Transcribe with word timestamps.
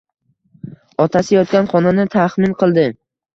Otasi 1.05 1.37
yotgan 1.37 1.69
xonani 1.75 2.07
taxmin 2.17 2.57
qildi 2.65 2.89